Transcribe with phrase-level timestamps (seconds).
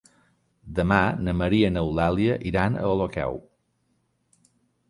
[0.79, 3.41] Demà na Maria i n'Eulàlia iran a Olocau.